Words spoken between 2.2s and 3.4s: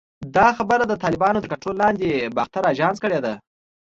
باختر اژانس کړې ده